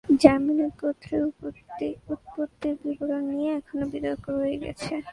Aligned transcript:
Germanic 0.09 0.71
গোত্রের 0.81 1.23
উৎপত্তির 2.13 2.75
বিবরণ 2.83 3.23
নিয়ে 3.31 3.51
এখনও 3.59 3.85
বিতর্ক 3.93 4.25
রয়ে 4.35 4.57
গেছে। 4.63 4.93